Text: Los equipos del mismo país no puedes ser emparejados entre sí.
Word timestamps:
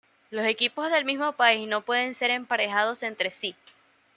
Los 0.31 0.45
equipos 0.47 0.89
del 0.91 1.05
mismo 1.05 1.33
país 1.33 1.67
no 1.67 1.81
puedes 1.81 2.17
ser 2.17 2.31
emparejados 2.31 3.03
entre 3.03 3.29
sí. 3.29 3.53